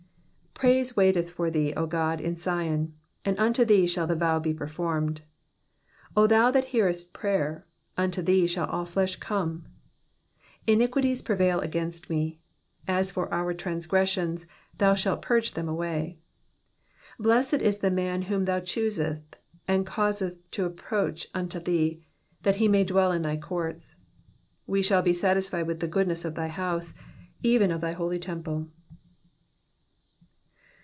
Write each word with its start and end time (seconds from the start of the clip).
PRAISE 0.53 0.95
waiteth 0.95 1.31
for 1.31 1.49
thee, 1.49 1.73
O 1.75 1.87
God, 1.87 2.21
in 2.21 2.35
Sion: 2.35 2.93
and 3.25 3.35
unto 3.39 3.65
thee 3.65 3.87
shall 3.87 4.05
the 4.05 4.13
vow 4.13 4.37
be 4.37 4.53
performed. 4.53 5.21
2 6.15 6.21
O 6.21 6.27
thou 6.27 6.51
that 6.51 6.65
hearest 6.65 7.13
prayer, 7.13 7.65
unto 7.97 8.21
thee 8.21 8.45
shall 8.45 8.69
all 8.69 8.85
flesh 8.85 9.15
come. 9.15 9.65
3 10.67 10.75
Iniquities 10.75 11.23
prevail 11.23 11.61
against 11.61 12.11
me: 12.11 12.37
as 12.87 13.09
for 13.09 13.33
our 13.33 13.55
transgressions, 13.55 14.45
thou 14.77 14.93
shalt 14.93 15.23
purge 15.23 15.53
them 15.53 15.67
away. 15.67 16.19
4 17.17 17.23
Blessed 17.23 17.53
is 17.55 17.77
the 17.79 17.89
man 17.89 18.23
whom 18.23 18.45
thou 18.45 18.59
choosest, 18.59 19.37
and 19.67 19.83
causest 19.83 20.37
to 20.51 20.65
approach 20.65 21.27
unto 21.33 21.59
thee, 21.59 22.03
that 22.43 22.57
he 22.57 22.67
may 22.67 22.83
dwell 22.83 23.11
in 23.11 23.23
thy 23.23 23.35
courts: 23.35 23.95
we 24.67 24.83
shall 24.83 25.01
be 25.01 25.11
satisfied 25.11 25.65
with 25.65 25.79
the 25.79 25.87
goodness 25.87 26.23
of 26.23 26.35
thy 26.35 26.49
house, 26.49 26.93
even 27.41 27.71
of 27.71 27.81
thy 27.81 27.93
holy 27.93 28.19
temple. 28.19 28.69